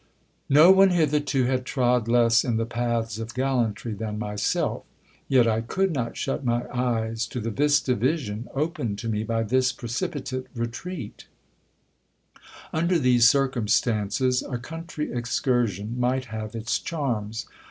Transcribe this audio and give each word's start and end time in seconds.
No 0.49 0.71
one 0.71 0.89
hitherto 0.89 1.43
had 1.45 1.63
trod 1.63 2.07
less 2.07 2.43
in 2.43 2.57
the 2.57 2.65
paths 2.65 3.19
of 3.19 3.35
gallantry 3.35 3.93
than 3.93 4.17
myself! 4.17 4.83
Yet 5.27 5.47
I 5.47 5.61
could 5.61 5.91
not 5.93 6.17
shut 6.17 6.43
my 6.43 6.63
eyes 6.73 7.27
to 7.27 7.39
the 7.39 7.51
vista 7.51 7.93
vision 7.93 8.49
opened 8.55 8.97
to 8.97 9.07
me 9.07 9.23
by 9.23 9.43
this 9.43 9.71
precipitate 9.71 10.47
re 10.55 10.65
treat 10.65 11.27
Under 12.73 12.97
these 12.97 13.29
circumstances, 13.29 14.41
a 14.41 14.57
country 14.57 15.13
excursion 15.13 15.99
might 15.99 16.25
have 16.33 16.55
its 16.55 16.79
charms. 16.79 17.45